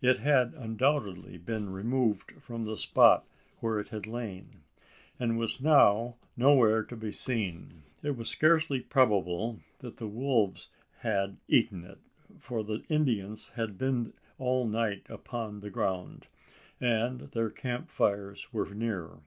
It 0.00 0.18
had 0.18 0.54
undoubtedly 0.54 1.38
been 1.38 1.68
removed 1.72 2.34
from 2.40 2.62
the 2.64 2.76
spot 2.76 3.26
where 3.58 3.80
it 3.80 3.88
had 3.88 4.06
lain; 4.06 4.62
and 5.18 5.36
was 5.36 5.60
now 5.60 6.18
nowhere 6.36 6.84
to 6.84 6.94
be 6.94 7.10
seen! 7.10 7.82
It 8.00 8.16
was 8.16 8.28
scarcely 8.28 8.78
probable 8.80 9.58
that 9.80 9.96
the 9.96 10.06
wolves 10.06 10.68
had 10.98 11.36
eaten 11.48 11.82
it, 11.84 11.98
for 12.38 12.62
the 12.62 12.84
Indians 12.88 13.48
had 13.56 13.76
been 13.76 14.12
all 14.38 14.68
night 14.68 15.02
upon 15.10 15.58
the 15.58 15.70
ground; 15.70 16.28
and 16.80 17.18
their 17.32 17.50
camp 17.50 17.88
fires 17.90 18.52
were 18.52 18.72
near. 18.72 19.18